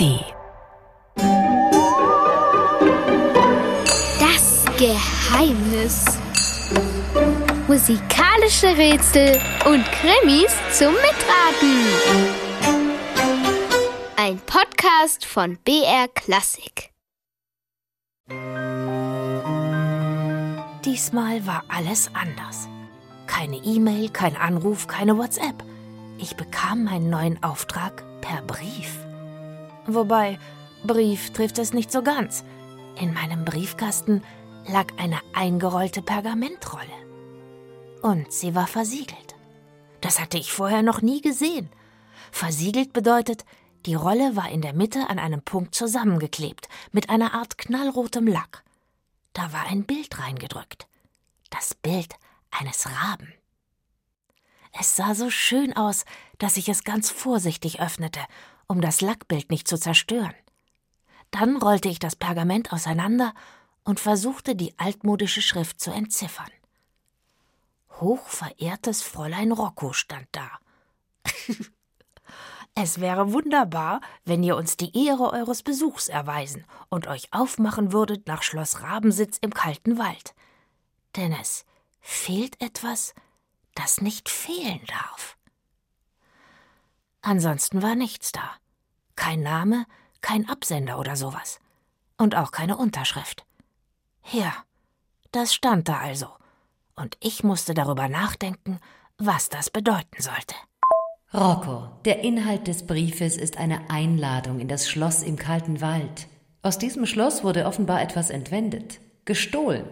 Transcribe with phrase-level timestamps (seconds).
[0.00, 0.24] ARD.
[4.18, 6.04] Das Geheimnis.
[7.68, 11.86] Musikalische Rätsel und Krimis zum Mitraten.
[14.16, 16.90] Ein Podcast von BR Klassik.
[20.84, 22.68] Diesmal war alles anders.
[23.26, 25.62] Keine E-Mail, kein Anruf, keine WhatsApp.
[26.18, 29.09] Ich bekam meinen neuen Auftrag per Brief.
[29.86, 30.38] Wobei,
[30.84, 32.44] Brief trifft es nicht so ganz.
[32.98, 34.22] In meinem Briefkasten
[34.66, 36.84] lag eine eingerollte Pergamentrolle.
[38.02, 39.34] Und sie war versiegelt.
[40.00, 41.68] Das hatte ich vorher noch nie gesehen.
[42.32, 43.44] Versiegelt bedeutet,
[43.86, 48.62] die Rolle war in der Mitte an einem Punkt zusammengeklebt, mit einer Art knallrotem Lack.
[49.32, 50.86] Da war ein Bild reingedrückt.
[51.50, 52.14] Das Bild
[52.50, 53.32] eines Raben.
[54.78, 56.04] Es sah so schön aus,
[56.38, 58.20] dass ich es ganz vorsichtig öffnete,
[58.70, 60.32] um das Lackbild nicht zu zerstören.
[61.32, 63.34] Dann rollte ich das Pergament auseinander
[63.82, 66.50] und versuchte die altmodische Schrift zu entziffern.
[67.98, 70.48] Hochverehrtes Fräulein Rocco stand da.
[72.76, 78.28] es wäre wunderbar, wenn ihr uns die Ehre eures Besuchs erweisen und euch aufmachen würdet
[78.28, 80.32] nach Schloss Rabensitz im kalten Wald.
[81.16, 81.64] Denn es
[82.00, 83.16] fehlt etwas,
[83.74, 85.36] das nicht fehlen darf.
[87.22, 88.52] Ansonsten war nichts da.
[89.16, 89.86] Kein Name,
[90.20, 91.60] kein Absender oder sowas.
[92.16, 93.44] Und auch keine Unterschrift.
[94.30, 94.52] Ja,
[95.32, 96.28] das stand da also.
[96.96, 98.78] Und ich musste darüber nachdenken,
[99.18, 100.54] was das bedeuten sollte.
[101.32, 106.26] Rocco, der Inhalt des Briefes ist eine Einladung in das Schloss im kalten Wald.
[106.62, 109.84] Aus diesem Schloss wurde offenbar etwas entwendet, gestohlen.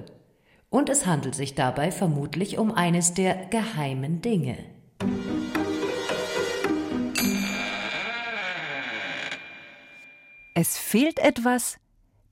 [0.69, 4.59] Und es handelt sich dabei vermutlich um eines der geheimen Dinge.
[10.61, 11.78] Es fehlt etwas,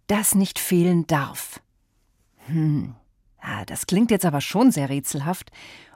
[0.09, 1.61] das nicht fehlen darf.
[2.47, 2.97] Hm,
[3.41, 5.53] ja, das klingt jetzt aber schon sehr rätselhaft.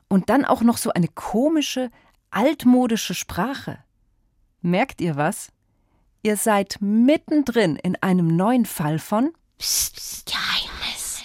[0.06, 1.90] Und dann auch noch so eine komische,
[2.30, 3.82] altmodische Sprache.
[4.60, 5.50] Merkt ihr was?
[6.22, 11.24] Ihr seid mittendrin in einem neuen Fall von Geheimnis.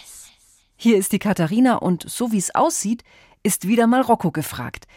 [0.75, 3.03] Hier ist die Katharina und so wie es aussieht,
[3.44, 4.88] ist wieder mal Rocco gefragt.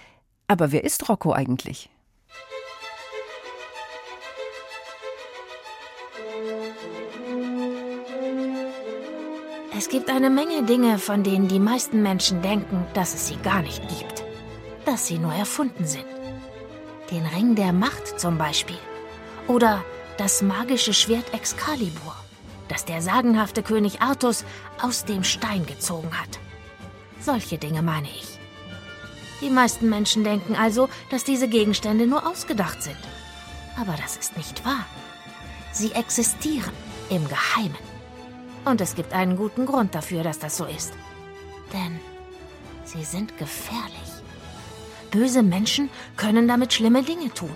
[0.47, 1.91] Aber wer ist Rocco eigentlich?
[9.79, 13.63] Es gibt eine Menge Dinge, von denen die meisten Menschen denken, dass es sie gar
[13.63, 14.25] nicht gibt.
[14.85, 16.05] Dass sie nur erfunden sind.
[17.13, 18.81] Den Ring der Macht zum Beispiel.
[19.47, 19.85] Oder
[20.17, 22.17] das magische Schwert Excalibur,
[22.67, 24.45] das der sagenhafte König Artus
[24.83, 26.41] aus dem Stein gezogen hat.
[27.21, 28.37] Solche Dinge meine ich.
[29.41, 32.99] Die meisten Menschen denken also, dass diese Gegenstände nur ausgedacht sind.
[33.81, 34.87] Aber das ist nicht wahr.
[35.71, 36.73] Sie existieren
[37.11, 37.98] im Geheimen.
[38.69, 40.93] Und es gibt einen guten Grund dafür, dass das so ist.
[41.73, 41.99] Denn
[42.85, 44.11] sie sind gefährlich.
[45.11, 47.55] Böse Menschen können damit schlimme Dinge tun.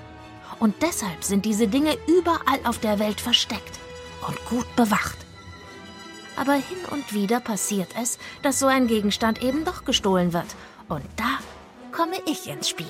[0.59, 3.78] Und deshalb sind diese Dinge überall auf der Welt versteckt
[4.27, 5.19] und gut bewacht.
[6.37, 10.47] Aber hin und wieder passiert es, dass so ein Gegenstand eben doch gestohlen wird.
[10.89, 11.41] Und da
[11.94, 12.87] komme ich ins Spiel.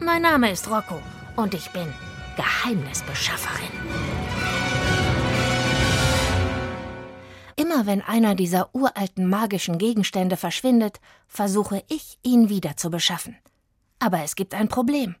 [0.00, 1.00] Mein Name ist Rocco
[1.36, 1.94] und ich bin
[2.36, 4.07] Geheimnisbeschafferin.
[7.58, 13.36] Immer wenn einer dieser uralten magischen Gegenstände verschwindet, versuche ich, ihn wieder zu beschaffen.
[13.98, 15.16] Aber es gibt ein Problem.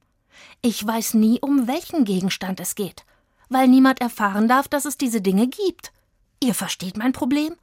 [0.62, 3.04] Ich weiß nie, um welchen Gegenstand es geht,
[3.48, 5.92] weil niemand erfahren darf, dass es diese Dinge gibt.
[6.40, 7.56] Ihr versteht mein Problem?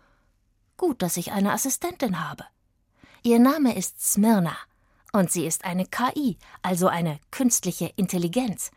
[0.76, 2.44] Gut, dass ich eine Assistentin habe.
[3.24, 4.58] Ihr Name ist Smyrna
[5.14, 8.72] und sie ist eine KI, also eine künstliche Intelligenz.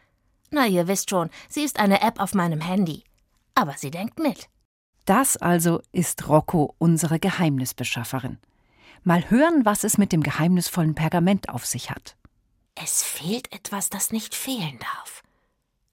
[0.53, 3.03] Na, ihr wisst schon, sie ist eine App auf meinem Handy.
[3.57, 4.49] Aber sie denkt mit.
[5.09, 8.37] Das also ist Rocco, unsere Geheimnisbeschafferin.
[9.05, 12.15] Mal hören, was es mit dem geheimnisvollen Pergament auf sich hat.
[12.75, 15.23] Es fehlt etwas, das nicht fehlen darf.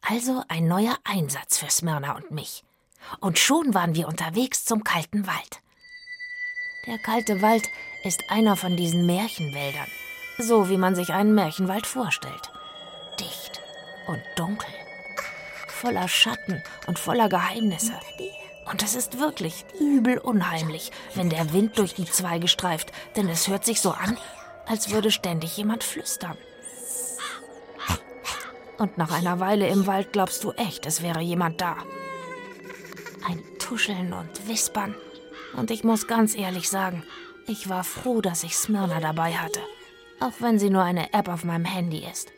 [0.01, 2.65] Also ein neuer Einsatz für Smyrna und mich.
[3.21, 5.61] Und schon waren wir unterwegs zum kalten Wald.
[6.85, 7.69] Der kalte Wald
[8.03, 9.87] ist einer von diesen Märchenwäldern,
[10.39, 12.51] so wie man sich einen Märchenwald vorstellt.
[13.17, 13.61] Dicht
[14.07, 14.73] und dunkel,
[15.69, 17.93] voller Schatten und voller Geheimnisse.
[18.65, 23.47] Und es ist wirklich übel unheimlich, wenn der Wind durch die Zweige streift, denn es
[23.47, 24.17] hört sich so an,
[24.65, 26.37] als würde ständig jemand flüstern.
[28.77, 31.77] Und nach einer Weile im Wald glaubst du echt, es wäre jemand da.
[33.25, 34.95] Ein Tuscheln und Wispern.
[35.55, 37.03] Und ich muss ganz ehrlich sagen,
[37.47, 39.61] ich war froh, dass ich Smyrna dabei hatte.
[40.19, 42.31] Auch wenn sie nur eine App auf meinem Handy ist.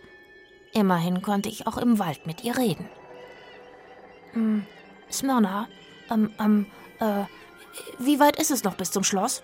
[0.74, 2.90] Immerhin konnte ich auch im Wald mit ihr reden.
[4.34, 4.66] Hm,
[5.12, 5.68] Smyrna,
[6.12, 6.65] ähm, ähm,
[7.00, 7.24] äh,
[8.00, 9.44] wie weit ist es noch bis zum Schloss?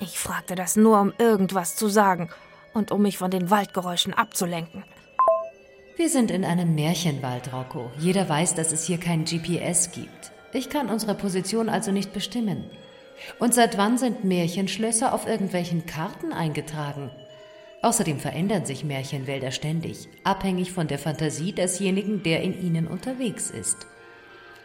[0.00, 2.30] Ich fragte das nur, um irgendwas zu sagen
[2.72, 4.84] und um mich von den Waldgeräuschen abzulenken.
[5.96, 7.90] Wir sind in einem Märchenwald, Rocco.
[7.98, 10.30] Jeder weiß, dass es hier kein GPS gibt.
[10.52, 12.70] Ich kann unsere Position also nicht bestimmen.
[13.40, 17.10] Und seit wann sind Märchenschlösser auf irgendwelchen Karten eingetragen?
[17.82, 23.88] Außerdem verändern sich Märchenwälder ständig, abhängig von der Fantasie desjenigen, der in ihnen unterwegs ist.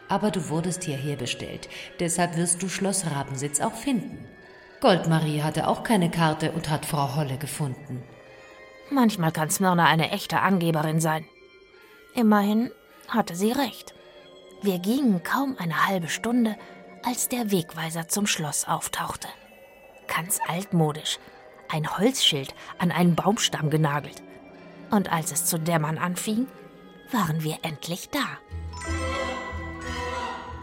[0.08, 1.68] Aber du wurdest hierher bestellt,
[1.98, 4.26] deshalb wirst du Schloss Rabensitz auch finden.
[4.80, 8.02] Goldmarie hatte auch keine Karte und hat Frau Holle gefunden.
[8.90, 11.24] Manchmal kann Smyrna eine echte Angeberin sein.
[12.14, 12.70] Immerhin
[13.08, 13.94] hatte sie recht.
[14.62, 16.56] Wir gingen kaum eine halbe Stunde,
[17.02, 19.28] als der Wegweiser zum Schloss auftauchte.
[20.06, 21.18] Ganz altmodisch,
[21.70, 24.22] ein Holzschild an einen Baumstamm genagelt.
[24.90, 26.46] Und als es zu dämmern anfing,
[27.10, 28.38] waren wir endlich da.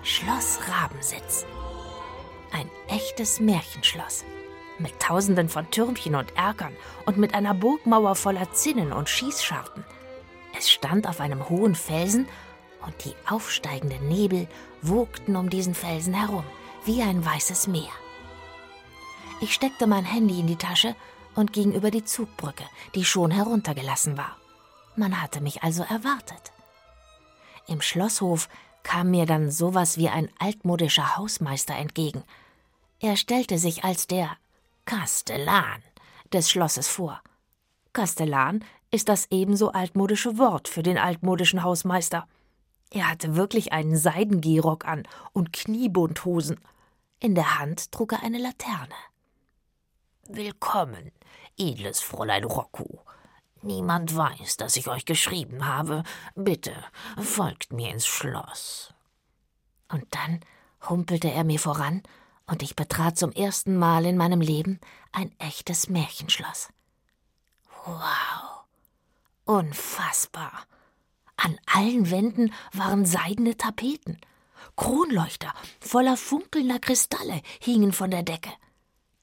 [0.03, 1.45] Schloss Rabensitz.
[2.51, 4.25] Ein echtes Märchenschloss.
[4.79, 6.75] Mit tausenden von Türmchen und Erkern
[7.05, 9.85] und mit einer Burgmauer voller Zinnen und Schießscharten.
[10.57, 12.27] Es stand auf einem hohen Felsen
[12.83, 14.47] und die aufsteigenden Nebel
[14.81, 16.45] wogten um diesen Felsen herum,
[16.83, 17.91] wie ein weißes Meer.
[19.39, 20.95] Ich steckte mein Handy in die Tasche
[21.35, 22.63] und ging über die Zugbrücke,
[22.95, 24.35] die schon heruntergelassen war.
[24.95, 26.51] Man hatte mich also erwartet.
[27.67, 28.49] Im Schlosshof
[28.83, 32.23] kam mir dann sowas wie ein altmodischer Hausmeister entgegen.
[32.99, 34.37] Er stellte sich als der
[34.85, 35.81] Kastellan
[36.33, 37.21] des Schlosses vor.
[37.93, 42.27] Kastellan ist das ebenso altmodische Wort für den altmodischen Hausmeister.
[42.91, 45.03] Er hatte wirklich einen Seidengehrock an
[45.33, 46.59] und Kniebundhosen.
[47.19, 48.95] In der Hand trug er eine Laterne.
[50.27, 51.11] Willkommen,
[51.57, 53.03] edles Fräulein Rocco.
[53.61, 56.03] Niemand weiß, dass ich euch geschrieben habe.
[56.35, 56.73] Bitte,
[57.21, 58.93] folgt mir ins Schloss.
[59.89, 60.39] Und dann
[60.89, 62.01] humpelte er mir voran,
[62.47, 64.79] und ich betrat zum ersten Mal in meinem Leben
[65.11, 66.69] ein echtes Märchenschloss.
[67.85, 68.65] Wow.
[69.45, 70.51] Unfassbar.
[71.37, 74.19] An allen Wänden waren seidene Tapeten.
[74.75, 78.51] Kronleuchter voller funkelnder Kristalle hingen von der Decke.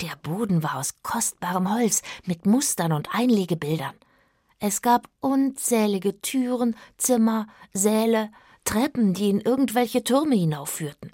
[0.00, 3.94] Der Boden war aus kostbarem Holz mit Mustern und Einlegebildern.
[4.60, 8.30] Es gab unzählige Türen, Zimmer, Säle,
[8.64, 11.12] Treppen, die in irgendwelche Türme hinaufführten.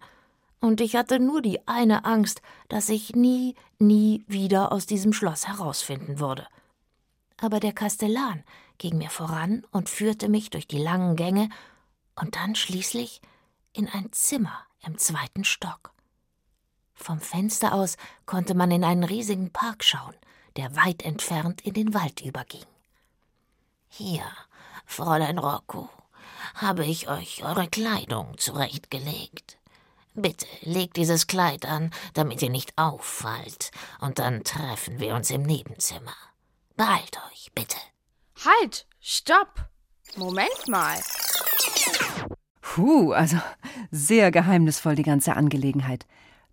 [0.61, 5.47] Und ich hatte nur die eine Angst, dass ich nie, nie wieder aus diesem Schloss
[5.47, 6.47] herausfinden würde.
[7.37, 8.43] Aber der Kastellan
[8.79, 11.51] ging mir voran und führte mich durch die langen Gänge
[12.17, 13.21] und dann schließlich
[13.75, 15.93] in ein Zimmer im zweiten Stock.
[16.95, 20.15] Vom Fenster aus konnte man in einen riesigen Park schauen,
[20.57, 22.65] der weit entfernt in den Wald überging.
[23.97, 24.25] Hier,
[24.87, 25.89] Fräulein Rocco,
[26.57, 29.57] habe ich euch eure Kleidung zurechtgelegt.
[30.15, 33.71] Bitte legt dieses Kleid an, damit ihr nicht auffallt,
[34.01, 36.17] und dann treffen wir uns im Nebenzimmer.
[36.77, 37.77] Beeilt euch, bitte.
[38.45, 38.89] Halt!
[39.01, 39.69] Stopp!
[40.17, 40.99] Moment mal.
[42.63, 43.37] Puh, also
[43.93, 46.05] sehr geheimnisvoll die ganze Angelegenheit.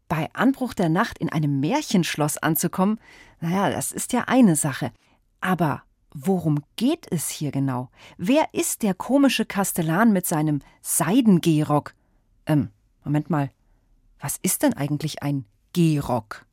[0.08, 3.00] Bei Anbruch der Nacht in einem Märchenschloss anzukommen,
[3.40, 4.92] naja, das ist ja eine Sache.
[5.40, 5.82] Aber
[6.14, 7.90] Worum geht es hier genau?
[8.18, 11.94] Wer ist der komische Kastellan mit seinem Seidengehrock?
[12.46, 12.70] Ähm,
[13.06, 13.50] Moment mal.
[14.20, 16.46] Was ist denn eigentlich ein Gehrock?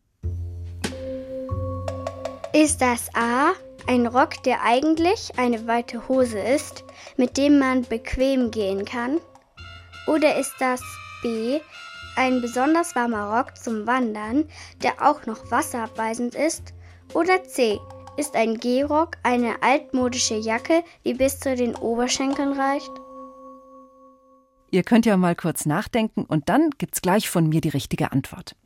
[2.52, 3.52] Ist das A
[3.88, 6.84] ein Rock, der eigentlich eine weite Hose ist,
[7.16, 9.18] mit dem man bequem gehen kann?
[10.06, 10.80] Oder ist das
[11.22, 11.60] B
[12.16, 14.48] ein besonders warmer Rock zum Wandern,
[14.82, 16.74] der auch noch wasserabweisend ist?
[17.12, 17.80] Oder C
[18.18, 22.90] ist ein Gehrock eine altmodische Jacke, die bis zu den Oberschenkeln reicht?
[24.70, 28.56] Ihr könnt ja mal kurz nachdenken und dann gibt's gleich von mir die richtige Antwort.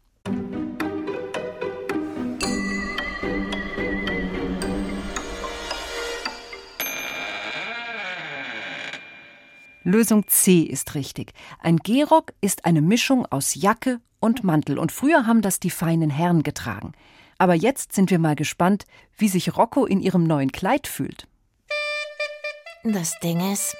[9.85, 11.33] Lösung C ist richtig.
[11.59, 16.09] Ein Gehrock ist eine Mischung aus Jacke und Mantel und früher haben das die feinen
[16.09, 16.93] Herren getragen.
[17.43, 18.85] Aber jetzt sind wir mal gespannt,
[19.19, 21.27] wie sich Rocco in ihrem neuen Kleid fühlt.
[22.85, 23.77] Das Ding ist,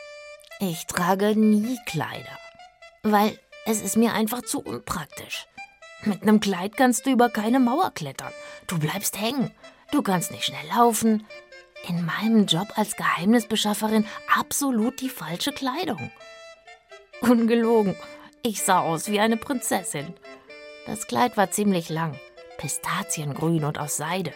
[0.59, 2.37] ich trage nie Kleider,
[3.05, 5.47] weil es ist mir einfach zu unpraktisch.
[6.03, 8.33] Mit einem Kleid kannst du über keine Mauer klettern.
[8.67, 9.53] Du bleibst hängen.
[9.93, 11.25] Du kannst nicht schnell laufen.
[11.87, 16.11] In meinem Job als Geheimnisbeschafferin absolut die falsche Kleidung.
[17.21, 17.95] Ungelogen.
[18.43, 20.15] Ich sah aus wie eine Prinzessin.
[20.85, 22.19] Das Kleid war ziemlich lang
[22.63, 24.33] pistaziengrün und aus Seide.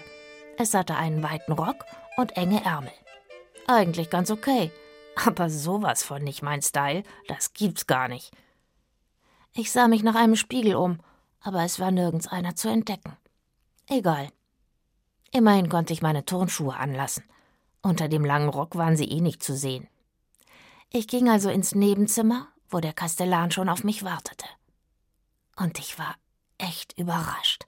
[0.59, 1.85] Es hatte einen weiten Rock
[2.17, 2.93] und enge Ärmel.
[3.69, 4.73] Eigentlich ganz okay,
[5.25, 8.33] Aber sowas von nicht mein Style, das gibt's gar nicht.
[9.55, 10.99] Ich sah mich nach einem Spiegel um,
[11.41, 13.17] aber es war nirgends einer zu entdecken.
[13.89, 14.29] Egal.
[15.33, 17.25] Immerhin konnte ich meine Turnschuhe anlassen.
[17.81, 19.89] Unter dem langen Rock waren sie eh nicht zu sehen.
[20.91, 24.47] Ich ging also ins Nebenzimmer, wo der Kastellan schon auf mich wartete.
[25.57, 26.17] Und ich war
[26.59, 27.67] echt überrascht.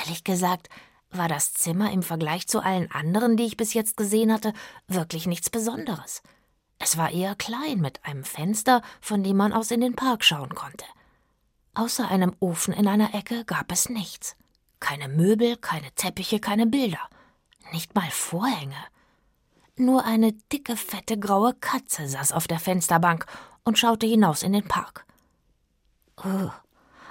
[0.00, 0.68] Ehrlich gesagt,
[1.10, 4.52] war das Zimmer im Vergleich zu allen anderen, die ich bis jetzt gesehen hatte,
[4.88, 6.22] wirklich nichts Besonderes.
[6.78, 10.54] Es war eher klein mit einem Fenster, von dem man aus in den Park schauen
[10.54, 10.84] konnte.
[11.74, 14.36] Außer einem Ofen in einer Ecke gab es nichts.
[14.80, 17.00] Keine Möbel, keine Teppiche, keine Bilder.
[17.72, 18.76] Nicht mal Vorhänge.
[19.76, 23.26] Nur eine dicke, fette, graue Katze saß auf der Fensterbank
[23.64, 25.06] und schaute hinaus in den Park.
[26.18, 26.50] Oh,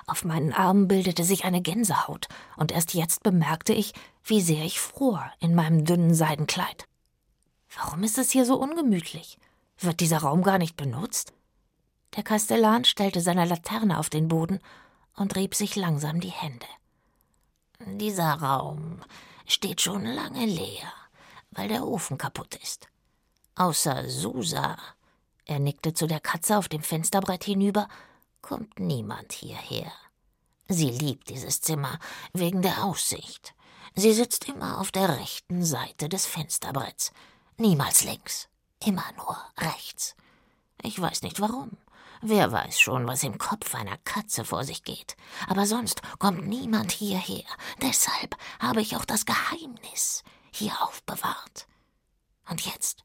[0.07, 3.93] auf meinen Armen bildete sich eine Gänsehaut, und erst jetzt bemerkte ich,
[4.24, 6.88] wie sehr ich fror in meinem dünnen Seidenkleid.
[7.75, 9.38] Warum ist es hier so ungemütlich?
[9.79, 11.33] Wird dieser Raum gar nicht benutzt?
[12.15, 14.60] Der Kastellan stellte seine Laterne auf den Boden
[15.15, 16.67] und rieb sich langsam die Hände.
[17.79, 19.01] Dieser Raum
[19.45, 20.91] steht schon lange leer,
[21.51, 22.88] weil der Ofen kaputt ist.
[23.55, 24.77] Außer Susa,
[25.45, 27.88] er nickte zu der Katze auf dem Fensterbrett hinüber,
[28.43, 29.91] kommt niemand hierher.
[30.67, 31.97] Sie liebt dieses Zimmer
[32.33, 33.55] wegen der Aussicht.
[33.95, 37.12] Sie sitzt immer auf der rechten Seite des Fensterbretts,
[37.57, 38.50] niemals links,
[38.85, 40.15] immer nur rechts.
[40.83, 41.71] Ich weiß nicht warum.
[42.21, 45.17] Wer weiß schon, was im Kopf einer Katze vor sich geht.
[45.47, 47.43] Aber sonst kommt niemand hierher.
[47.81, 51.67] Deshalb habe ich auch das Geheimnis hier aufbewahrt.
[52.50, 53.03] Und jetzt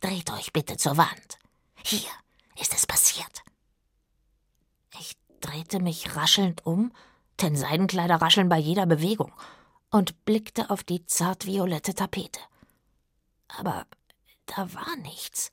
[0.00, 1.38] dreht euch bitte zur Wand.
[1.84, 2.10] Hier
[2.58, 3.44] ist es passiert.
[5.40, 6.92] Drehte mich raschelnd um,
[7.40, 9.32] denn Seidenkleider rascheln bei jeder Bewegung,
[9.90, 12.40] und blickte auf die zartviolette Tapete.
[13.48, 13.86] Aber
[14.46, 15.50] da war nichts.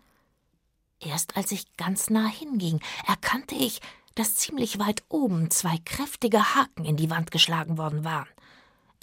[1.00, 3.82] Erst als ich ganz nah hinging, erkannte ich,
[4.16, 8.28] dass ziemlich weit oben zwei kräftige Haken in die Wand geschlagen worden waren.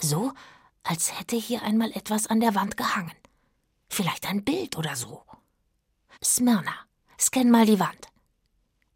[0.01, 0.33] So,
[0.83, 3.13] als hätte hier einmal etwas an der Wand gehangen.
[3.89, 5.23] Vielleicht ein Bild oder so.
[6.23, 6.75] Smyrna,
[7.19, 8.09] scan mal die Wand.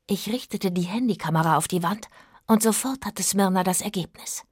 [0.06, 2.08] Ich richtete die Handykamera auf die Wand
[2.46, 4.44] und sofort hatte Smyrna das Ergebnis.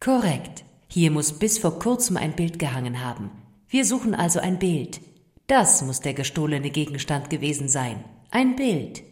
[0.00, 0.64] Korrekt.
[0.88, 3.30] Hier muss bis vor kurzem ein Bild gehangen haben.
[3.68, 5.02] Wir suchen also ein Bild.
[5.48, 8.02] Das muss der gestohlene Gegenstand gewesen sein.
[8.30, 9.02] Ein Bild.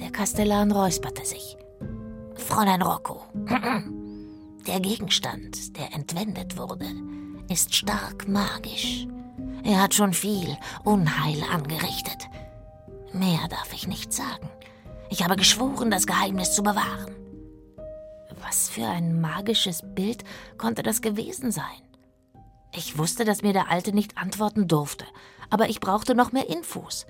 [0.00, 1.56] Der Kastellan räusperte sich.
[2.34, 3.22] Fräulein Rocco,
[4.66, 6.92] der Gegenstand, der entwendet wurde,
[7.48, 9.06] ist stark magisch.
[9.64, 12.28] Er hat schon viel Unheil angerichtet.
[13.14, 14.50] Mehr darf ich nicht sagen.
[15.08, 17.14] Ich habe geschworen, das Geheimnis zu bewahren.
[18.44, 20.24] Was für ein magisches Bild
[20.58, 21.64] konnte das gewesen sein?
[22.74, 25.04] Ich wusste, dass mir der Alte nicht antworten durfte,
[25.48, 27.06] aber ich brauchte noch mehr Infos.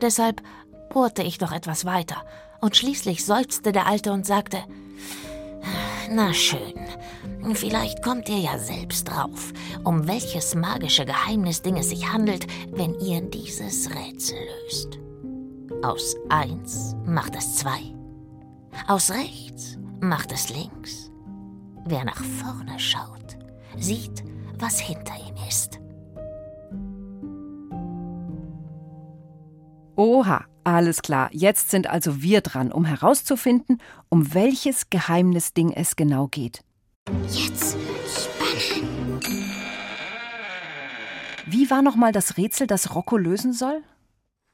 [0.00, 0.42] Deshalb
[0.88, 2.24] bohrte ich noch etwas weiter,
[2.62, 4.58] und schließlich seufzte der Alte und sagte
[6.10, 6.74] Na schön,
[7.52, 9.52] vielleicht kommt ihr ja selbst drauf,
[9.84, 15.01] um welches magische Geheimnisding es sich handelt, wenn ihr dieses Rätsel löst.
[15.82, 17.80] Aus eins macht es zwei.
[18.86, 21.10] Aus rechts macht es links.
[21.84, 23.36] Wer nach vorne schaut,
[23.76, 24.22] sieht,
[24.58, 25.80] was hinter ihm ist.
[29.96, 31.28] Oha, alles klar.
[31.32, 36.62] Jetzt sind also wir dran, um herauszufinden, um welches Geheimnisding es genau geht.
[37.28, 37.76] Jetzt
[38.06, 39.20] spannen.
[41.46, 43.82] Wie war nochmal das Rätsel, das Rocco lösen soll?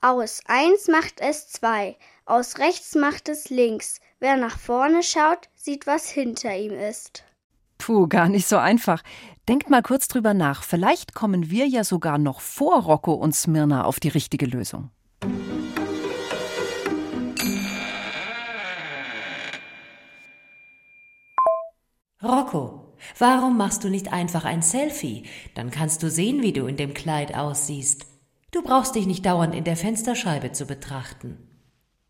[0.00, 4.00] Aus eins macht es zwei, aus rechts macht es links.
[4.20, 7.24] Wer nach vorne schaut, sieht, was hinter ihm ist.
[7.78, 9.02] Puh, gar nicht so einfach.
[9.48, 10.62] Denkt mal kurz drüber nach.
[10.62, 14.90] Vielleicht kommen wir ja sogar noch vor Rocco und Smyrna auf die richtige Lösung.
[22.22, 25.24] Rocco, warum machst du nicht einfach ein Selfie?
[25.56, 28.07] Dann kannst du sehen, wie du in dem Kleid aussiehst.
[28.50, 31.36] Du brauchst dich nicht dauernd in der Fensterscheibe zu betrachten.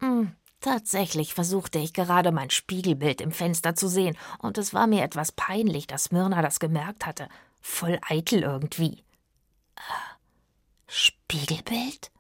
[0.01, 5.03] Hm, tatsächlich versuchte ich gerade mein Spiegelbild im Fenster zu sehen, und es war mir
[5.03, 7.29] etwas peinlich, dass Myrna das gemerkt hatte.
[7.61, 9.03] Voll eitel irgendwie.
[9.77, 9.81] Äh,
[10.87, 12.13] Spiegelbild?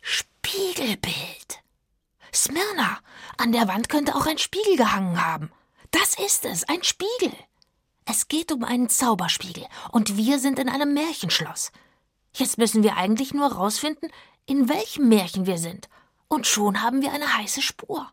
[0.00, 1.62] Spiegelbild.
[2.32, 2.98] Smyrna,
[3.36, 5.52] an der Wand könnte auch ein Spiegel gehangen haben.
[5.90, 7.32] Das ist es, ein Spiegel.
[8.06, 11.70] Es geht um einen Zauberspiegel, und wir sind in einem Märchenschloss.
[12.34, 14.10] Jetzt müssen wir eigentlich nur rausfinden,
[14.46, 15.88] in welchem Märchen wir sind.
[16.28, 18.10] Und schon haben wir eine heiße Spur.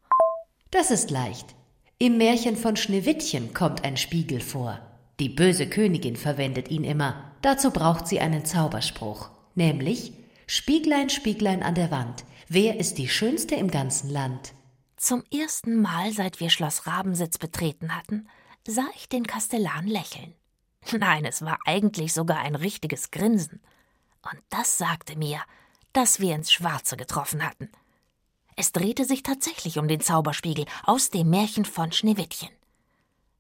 [0.70, 1.56] Das ist leicht.
[1.98, 4.80] Im Märchen von Schneewittchen kommt ein Spiegel vor.
[5.20, 7.32] Die böse Königin verwendet ihn immer.
[7.42, 10.14] Dazu braucht sie einen Zauberspruch, nämlich
[10.48, 14.54] Spieglein, Spieglein an der Wand, wer ist die Schönste im ganzen Land?
[14.98, 18.28] Zum ersten Mal, seit wir Schloss Rabensitz betreten hatten,
[18.68, 20.34] sah ich den Kastellan lächeln.
[20.92, 23.62] Nein, es war eigentlich sogar ein richtiges Grinsen.
[24.24, 25.42] Und das sagte mir,
[25.94, 27.70] dass wir ins Schwarze getroffen hatten.
[28.56, 32.50] Es drehte sich tatsächlich um den Zauberspiegel aus dem Märchen von Schneewittchen.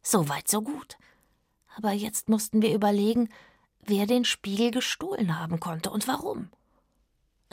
[0.02, 0.98] So weit, so gut.
[1.76, 3.30] Aber jetzt mussten wir überlegen,
[3.86, 6.50] wer den Spiegel gestohlen haben konnte und warum.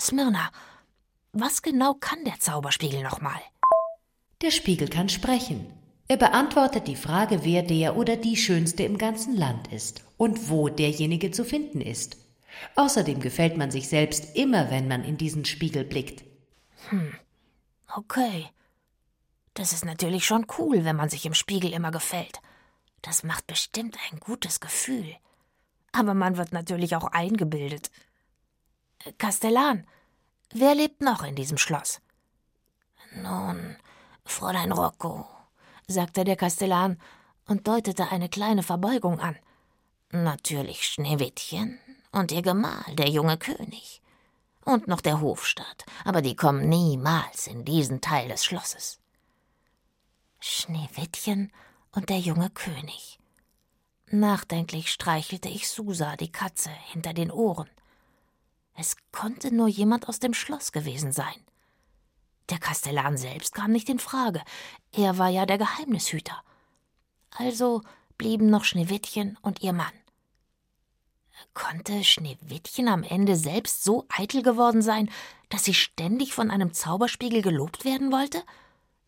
[0.01, 0.51] Smyrna,
[1.33, 3.41] was genau kann der Zauberspiegel nochmal?
[4.41, 5.73] Der Spiegel kann sprechen.
[6.07, 10.69] Er beantwortet die Frage, wer der oder die Schönste im ganzen Land ist und wo
[10.69, 12.17] derjenige zu finden ist.
[12.77, 16.25] Außerdem gefällt man sich selbst immer, wenn man in diesen Spiegel blickt.
[16.89, 17.15] Hm,
[17.95, 18.49] okay.
[19.55, 22.41] Das ist natürlich schon cool, wenn man sich im Spiegel immer gefällt.
[23.03, 25.17] Das macht bestimmt ein gutes Gefühl.
[25.93, 27.91] Aber man wird natürlich auch eingebildet.
[29.19, 29.87] Kastellan,
[30.53, 32.01] wer lebt noch in diesem Schloss?
[33.15, 33.77] Nun,
[34.25, 35.27] Fräulein Rocco,
[35.87, 37.01] sagte der Kastellan
[37.47, 39.37] und deutete eine kleine Verbeugung an.
[40.11, 41.81] Natürlich Schneewittchen
[42.13, 44.03] und ihr Gemahl, der junge König.
[44.65, 48.99] Und noch der Hofstaat, aber die kommen niemals in diesen Teil des Schlosses.
[50.41, 51.53] Schneewittchen
[51.93, 53.19] und der junge König.
[54.11, 57.69] Nachdenklich streichelte ich Susa, die Katze, hinter den Ohren.
[58.75, 61.45] Es konnte nur jemand aus dem Schloss gewesen sein.
[62.49, 64.43] Der Kastellan selbst kam nicht in Frage.
[64.93, 66.43] Er war ja der Geheimnishüter.
[67.31, 67.83] Also
[68.17, 69.93] blieben noch Schneewittchen und ihr Mann.
[71.55, 75.11] Konnte Schneewittchen am Ende selbst so eitel geworden sein,
[75.49, 78.43] dass sie ständig von einem Zauberspiegel gelobt werden wollte?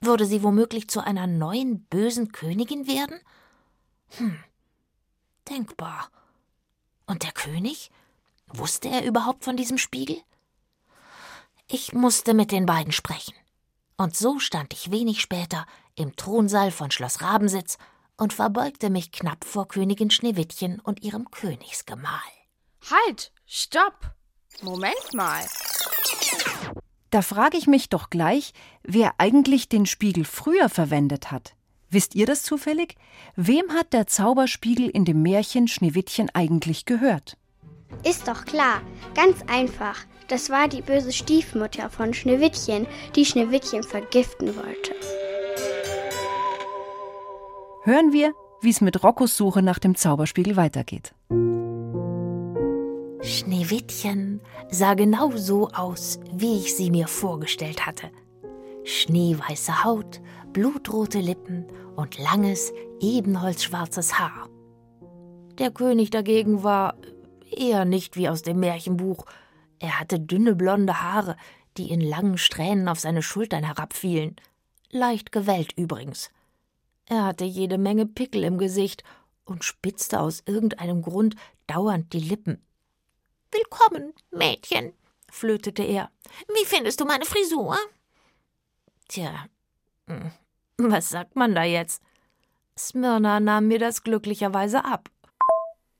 [0.00, 3.20] Würde sie womöglich zu einer neuen bösen Königin werden?
[4.16, 4.42] Hm,
[5.48, 6.10] denkbar.
[7.06, 7.90] Und der König?
[8.46, 10.16] Wusste er überhaupt von diesem Spiegel?
[11.68, 13.34] Ich musste mit den beiden sprechen.
[13.96, 17.78] Und so stand ich wenig später im Thronsaal von Schloss Rabensitz
[18.20, 22.20] und verbeugte mich knapp vor Königin Schneewittchen und ihrem Königsgemahl.
[22.90, 24.14] Halt, stopp!
[24.62, 25.42] Moment mal.
[27.08, 28.52] Da frage ich mich doch gleich,
[28.82, 31.54] wer eigentlich den Spiegel früher verwendet hat.
[31.88, 32.94] Wisst ihr das zufällig?
[33.36, 37.36] Wem hat der Zauberspiegel in dem Märchen Schneewittchen eigentlich gehört?
[38.04, 38.82] Ist doch klar,
[39.14, 39.96] ganz einfach.
[40.28, 44.94] Das war die böse Stiefmutter von Schneewittchen, die Schneewittchen vergiften wollte.
[47.82, 51.14] Hören wir, wie es mit Roccos Suche nach dem Zauberspiegel weitergeht.
[53.22, 58.10] Schneewittchen sah genau so aus, wie ich sie mir vorgestellt hatte.
[58.84, 60.20] Schneeweiße Haut,
[60.52, 61.66] blutrote Lippen
[61.96, 64.50] und langes, ebenholzschwarzes Haar.
[65.58, 66.96] Der König dagegen war
[67.50, 69.24] eher nicht wie aus dem Märchenbuch.
[69.78, 71.36] Er hatte dünne blonde Haare,
[71.78, 74.36] die in langen Strähnen auf seine Schultern herabfielen.
[74.90, 76.30] Leicht gewellt übrigens.
[77.10, 79.02] Er hatte jede Menge Pickel im Gesicht
[79.44, 81.34] und spitzte aus irgendeinem Grund
[81.66, 82.64] dauernd die Lippen.
[83.50, 84.92] Willkommen, Mädchen,
[85.28, 86.12] flötete er.
[86.46, 87.76] Wie findest du meine Frisur?
[89.08, 89.46] Tja,
[90.06, 90.30] hm,
[90.78, 92.00] was sagt man da jetzt?
[92.78, 95.10] Smyrna nahm mir das glücklicherweise ab.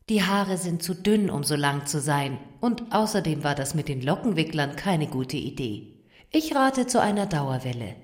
[0.09, 3.89] Die Haare sind zu dünn, um so lang zu sein, und außerdem war das mit
[3.89, 6.05] den Lockenwicklern keine gute Idee.
[6.31, 7.97] Ich rate zu einer Dauerwelle.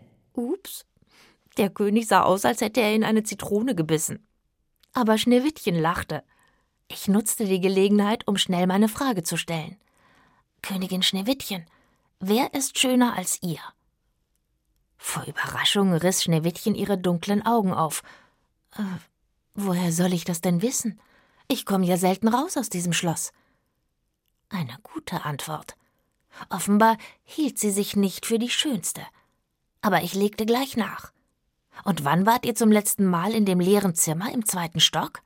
[1.57, 4.27] Der König sah aus, als hätte er in eine Zitrone gebissen.
[4.93, 6.23] Aber Schneewittchen lachte.
[6.89, 9.77] Ich nutzte die Gelegenheit, um schnell meine Frage zu stellen.
[10.63, 11.67] Königin Schneewittchen,
[12.21, 13.61] wer ist schöner als ihr?
[14.97, 18.03] Vor Überraschung riss Schneewittchen ihre dunklen Augen auf.
[18.77, 18.83] Äh,
[19.55, 21.01] woher soll ich das denn wissen?
[21.49, 23.33] Ich komme ja selten raus aus diesem Schloss.
[24.49, 25.77] Eine gute Antwort.
[26.51, 29.03] Offenbar hielt sie sich nicht für die schönste.
[29.81, 31.13] Aber ich legte gleich nach.
[31.85, 35.23] Und wann wart ihr zum letzten Mal in dem leeren Zimmer im zweiten Stock?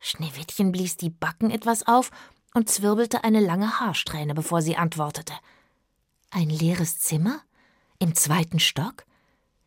[0.00, 2.10] Schneewittchen blies die Backen etwas auf
[2.54, 5.34] und zwirbelte eine lange Haarsträhne, bevor sie antwortete.
[6.30, 7.40] Ein leeres Zimmer?
[7.98, 9.04] Im zweiten Stock?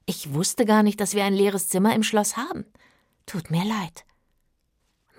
[0.05, 2.65] Ich wusste gar nicht, dass wir ein leeres Zimmer im Schloss haben.
[3.25, 4.05] Tut mir leid.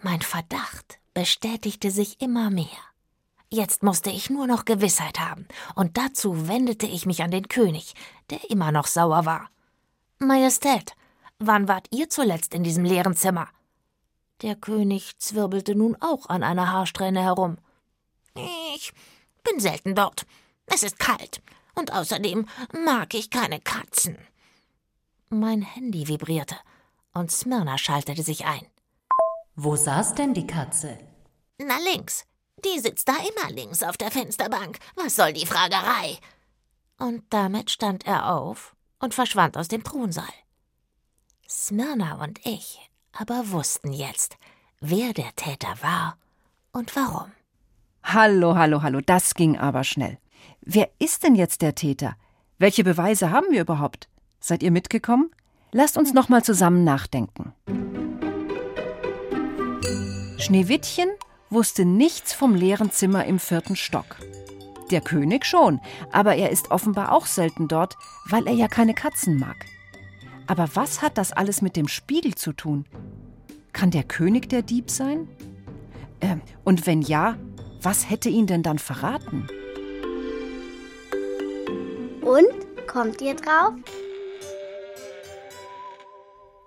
[0.02, 2.66] Mein Verdacht bestätigte sich immer mehr.
[3.50, 7.94] Jetzt musste ich nur noch Gewissheit haben, und dazu wendete ich mich an den König,
[8.30, 9.50] der immer noch sauer war.
[10.20, 10.94] Majestät,
[11.38, 13.48] wann wart ihr zuletzt in diesem leeren Zimmer?
[14.42, 17.58] Der König zwirbelte nun auch an einer Haarsträhne herum.
[18.34, 18.92] Ich
[19.44, 20.26] bin selten dort.
[20.66, 21.40] Es ist kalt.
[21.76, 22.46] Und außerdem
[22.84, 24.18] mag ich keine Katzen.
[25.28, 26.56] Mein Handy vibrierte
[27.14, 28.66] und Smyrna schaltete sich ein.
[29.54, 30.98] Wo saß denn die Katze?
[31.58, 32.24] Na links.
[32.64, 34.78] Die sitzt da immer links auf der Fensterbank.
[34.96, 36.18] Was soll die Fragerei?
[36.98, 40.32] Und damit stand er auf und verschwand aus dem Thronsaal.
[41.48, 42.78] Smyrna und ich
[43.12, 44.36] aber wussten jetzt,
[44.80, 46.16] wer der Täter war
[46.72, 47.32] und warum.
[48.02, 50.18] Hallo, hallo, hallo, das ging aber schnell.
[50.60, 52.16] Wer ist denn jetzt der Täter?
[52.58, 54.08] Welche Beweise haben wir überhaupt?
[54.40, 55.30] Seid ihr mitgekommen?
[55.72, 57.52] Lasst uns noch mal zusammen nachdenken.
[60.38, 61.08] Schneewittchen
[61.50, 64.16] wusste nichts vom leeren Zimmer im vierten Stock.
[64.90, 65.80] Der König schon,
[66.12, 67.96] aber er ist offenbar auch selten dort,
[68.26, 69.66] weil er ja keine Katzen mag.
[70.46, 72.86] Aber was hat das alles mit dem Spiegel zu tun?
[73.72, 75.28] Kann der König der Dieb sein?
[76.20, 77.36] Äh, und wenn ja,
[77.82, 79.46] was hätte ihn denn dann verraten?
[82.22, 82.46] Und?
[82.86, 83.74] Kommt ihr drauf?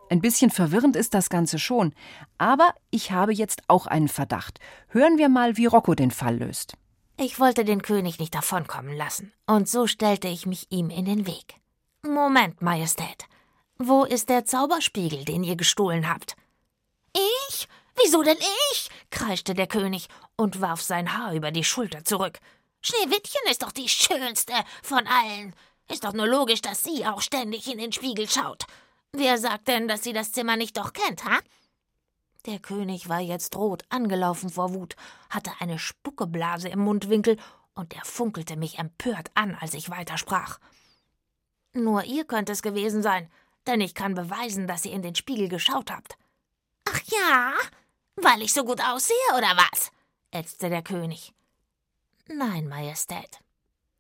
[0.10, 1.94] Ein bisschen verwirrend ist das Ganze schon,
[2.38, 4.60] aber ich habe jetzt auch einen Verdacht.
[4.90, 6.78] Hören wir mal, wie Rocco den Fall löst.
[7.24, 11.28] Ich wollte den König nicht davonkommen lassen, und so stellte ich mich ihm in den
[11.28, 11.54] Weg.
[12.02, 13.26] Moment, Majestät.
[13.78, 16.36] Wo ist der Zauberspiegel, den ihr gestohlen habt?
[17.14, 17.68] Ich?
[17.96, 18.40] Wieso denn
[18.72, 18.90] ich?
[19.12, 22.40] kreischte der König und warf sein Haar über die Schulter zurück.
[22.82, 25.54] Schneewittchen ist doch die schönste von allen.
[25.92, 28.64] Ist doch nur logisch, dass sie auch ständig in den Spiegel schaut.
[29.12, 31.38] Wer sagt denn, dass sie das Zimmer nicht doch kennt, ha?
[32.46, 34.96] Der König war jetzt rot angelaufen vor Wut,
[35.30, 37.38] hatte eine Spuckeblase im Mundwinkel
[37.76, 40.60] und er funkelte mich empört an, als ich weitersprach.
[41.74, 43.30] Nur ihr könnt es gewesen sein,
[43.68, 46.18] denn ich kann beweisen, dass ihr in den Spiegel geschaut habt.
[46.86, 47.54] Ach ja?
[48.16, 49.92] Weil ich so gut aussehe, oder was?
[50.32, 51.34] ätzte der König.
[52.28, 53.40] Nein, Majestät.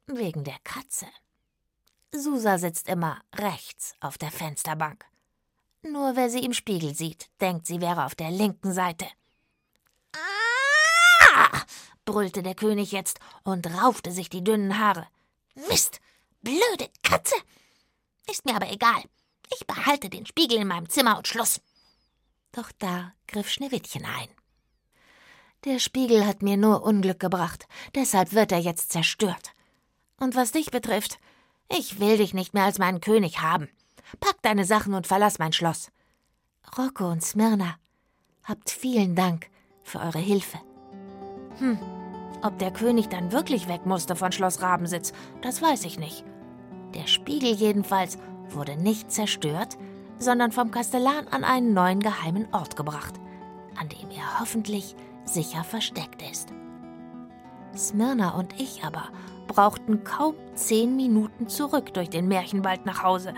[0.08, 1.08] Wegen der Katze.
[2.14, 5.06] Susa sitzt immer rechts auf der Fensterbank.
[5.84, 9.06] Nur wer sie im Spiegel sieht, denkt, sie wäre auf der linken Seite.
[10.14, 11.62] Ah!
[12.06, 15.08] brüllte der König jetzt und raufte sich die dünnen Haare.
[15.70, 16.00] Mist,
[16.42, 17.36] blöde Katze!
[18.30, 19.04] Ist mir aber egal.
[19.54, 21.62] Ich behalte den Spiegel in meinem Zimmer und Schluss.
[22.52, 24.30] Doch da griff Schneewittchen ein.
[25.66, 29.52] Der Spiegel hat mir nur Unglück gebracht, deshalb wird er jetzt zerstört.
[30.18, 31.20] Und was dich betrifft,
[31.70, 33.70] ich will dich nicht mehr als meinen König haben.
[34.20, 35.92] Pack deine Sachen und verlass mein Schloss.
[36.78, 37.76] Rocco und Smyrna,
[38.44, 39.48] habt vielen Dank
[39.84, 40.60] für eure Hilfe.
[41.58, 41.80] Hm,
[42.44, 46.24] ob der König dann wirklich weg musste von Schloss Rabensitz, das weiß ich nicht.
[46.94, 48.18] Der Spiegel jedenfalls
[48.50, 49.78] wurde nicht zerstört,
[50.18, 53.16] sondern vom Kastellan an einen neuen geheimen Ort gebracht,
[53.80, 54.96] an dem er hoffentlich
[55.26, 56.50] sicher versteckt ist.
[57.76, 59.10] Smyrna und ich aber
[59.48, 63.34] brauchten kaum zehn Minuten zurück durch den Märchenwald nach Hause.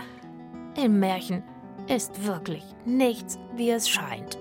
[0.76, 1.44] Im Märchen
[1.86, 4.38] ist wirklich nichts, wie es scheint.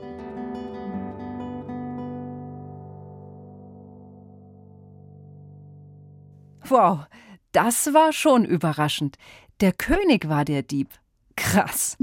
[6.65, 7.05] Wow,
[7.51, 9.17] das war schon überraschend.
[9.61, 10.89] Der König war der Dieb.
[11.35, 11.97] Krass.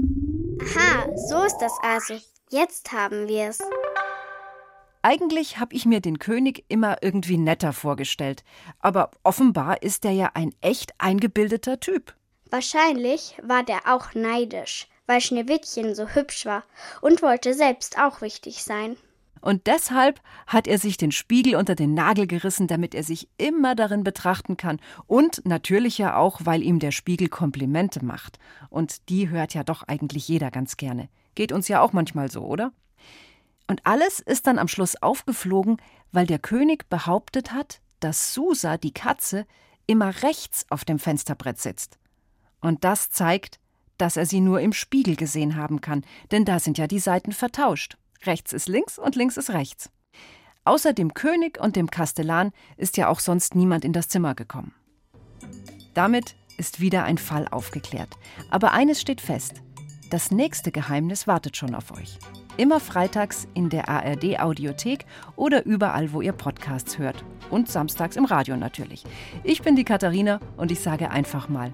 [0.61, 2.13] Aha, so ist das also.
[2.49, 3.59] Jetzt haben wir es.
[5.01, 8.43] Eigentlich habe ich mir den König immer irgendwie netter vorgestellt,
[8.79, 12.13] aber offenbar ist er ja ein echt eingebildeter Typ.
[12.51, 16.63] Wahrscheinlich war der auch neidisch, weil Schneewittchen so hübsch war
[16.99, 18.97] und wollte selbst auch wichtig sein.
[19.39, 23.73] Und deshalb hat er sich den Spiegel unter den Nagel gerissen, damit er sich immer
[23.73, 24.79] darin betrachten kann.
[25.07, 28.37] Und natürlich ja auch, weil ihm der Spiegel Komplimente macht.
[28.69, 31.09] Und die hört ja doch eigentlich jeder ganz gerne.
[31.33, 32.71] Geht uns ja auch manchmal so, oder?
[33.67, 35.77] Und alles ist dann am Schluss aufgeflogen,
[36.11, 39.47] weil der König behauptet hat, dass Susa, die Katze,
[39.87, 41.97] immer rechts auf dem Fensterbrett sitzt.
[42.61, 43.59] Und das zeigt,
[43.97, 47.33] dass er sie nur im Spiegel gesehen haben kann, denn da sind ja die Seiten
[47.33, 47.97] vertauscht.
[48.23, 49.89] Rechts ist links und links ist rechts.
[50.63, 54.73] Außer dem König und dem Kastellan ist ja auch sonst niemand in das Zimmer gekommen.
[55.93, 58.17] Damit ist wieder ein Fall aufgeklärt.
[58.49, 59.61] Aber eines steht fest:
[60.09, 62.19] Das nächste Geheimnis wartet schon auf euch.
[62.57, 67.23] Immer freitags in der ARD Audiothek oder überall, wo ihr Podcasts hört.
[67.49, 69.03] Und samstags im Radio natürlich.
[69.43, 71.73] Ich bin die Katharina und ich sage einfach mal: